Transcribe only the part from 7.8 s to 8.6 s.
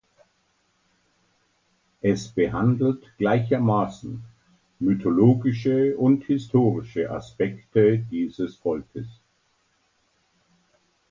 dieses